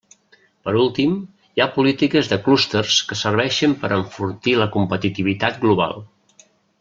Per 0.67 0.71
últim, 0.83 1.11
hi 1.57 1.63
ha 1.65 1.67
polítiques 1.75 2.31
de 2.33 2.39
clústers 2.47 2.97
que 3.11 3.19
serveixen 3.21 3.77
per 3.83 3.91
a 3.93 3.99
enfortir 4.01 4.57
la 4.63 4.69
competitivitat 4.77 5.65
global. 5.67 5.95